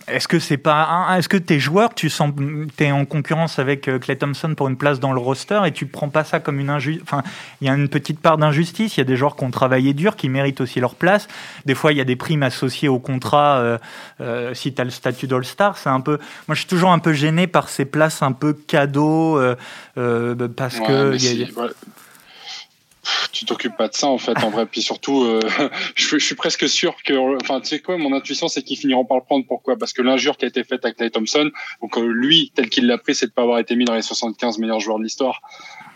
[0.07, 2.31] est-ce que c'est pas est-ce que tes joueurs tu sens
[2.79, 5.85] es en concurrence avec euh, Clay Thompson pour une place dans le roster et tu
[5.85, 7.23] prends pas ça comme une injustice enfin
[7.61, 9.93] il y a une petite part d'injustice il y a des joueurs qui ont travaillé
[9.93, 11.27] dur qui méritent aussi leur place.
[11.65, 13.77] Des fois il y a des primes associées au contrat euh,
[14.21, 16.99] euh, si tu as le statut d'All-Star c'est un peu moi je suis toujours un
[16.99, 19.39] peu gêné par ces places un peu cadeaux
[19.95, 21.17] parce que
[23.31, 24.65] tu t'occupes pas de ça en fait en vrai.
[24.65, 25.39] Puis surtout euh,
[25.95, 29.17] je, suis presque sûr que enfin tu sais quoi mon intuition c'est qu'ils finiront par
[29.17, 29.45] le prendre.
[29.47, 29.77] Pourquoi?
[29.77, 31.49] Parce que l'injure qui a été faite à Clay Thompson
[31.81, 34.01] donc euh, lui tel qu'il l'a pris c'est de pas avoir été mis dans les
[34.01, 35.41] 75 meilleurs joueurs de l'histoire.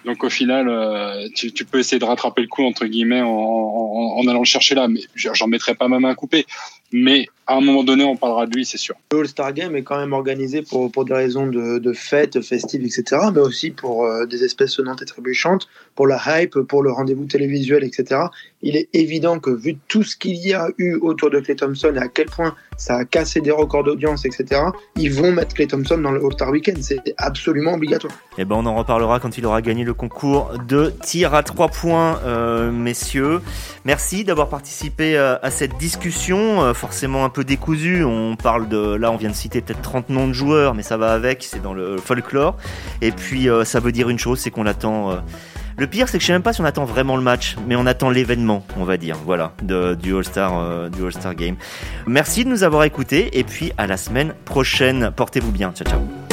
[0.05, 3.29] Donc au final euh, tu, tu, peux essayer de rattraper le coup entre guillemets en,
[3.29, 4.87] en, en allant le chercher là.
[4.87, 6.45] Mais j'en mettrai pas ma main coupée
[6.91, 8.95] mais à un moment donné, on parlera de lui, c'est sûr.
[9.11, 12.85] Le All-Star Game est quand même organisé pour, pour des raisons de, de fêtes, festives,
[12.85, 16.91] etc., mais aussi pour euh, des espèces sonnantes et trébuchantes, pour la hype, pour le
[16.91, 18.21] rendez-vous télévisuel, etc.
[18.61, 21.93] Il est évident que vu tout ce qu'il y a eu autour de Clay Thompson
[21.95, 24.61] et à quel point ça a cassé des records d'audience, etc.,
[24.95, 26.81] ils vont mettre Clay Thompson dans le All-Star Weekend.
[26.81, 28.13] C'est absolument obligatoire.
[28.37, 31.43] Et eh ben, on en reparlera quand il aura gagné le concours de tir à
[31.43, 33.41] trois points, euh, messieurs.
[33.85, 38.03] Merci d'avoir participé euh, à cette discussion, forcément un peu décousu.
[38.03, 40.97] On parle de, là, on vient de citer peut-être 30 noms de joueurs, mais ça
[40.97, 42.57] va avec, c'est dans le folklore.
[43.01, 45.11] Et puis, euh, ça veut dire une chose, c'est qu'on attend.
[45.11, 45.15] Euh,
[45.79, 47.75] le pire, c'est que je sais même pas si on attend vraiment le match, mais
[47.75, 51.55] on attend l'événement, on va dire, voilà, euh, du All-Star Game.
[52.05, 55.11] Merci de nous avoir écoutés, et puis à la semaine prochaine.
[55.15, 55.71] Portez-vous bien.
[55.71, 56.28] Ciao, ciao.